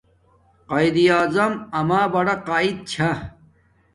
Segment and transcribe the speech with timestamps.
[0.69, 3.09] قایداعظم اما برا قاید چھا